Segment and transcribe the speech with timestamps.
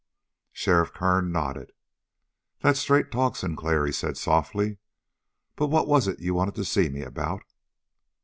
[0.51, 1.73] Sheriff Kern nodded.
[2.61, 4.79] "That's straight talk, Sinclair," he said softly.
[5.55, 7.43] "But what was it you wanted to see me about?"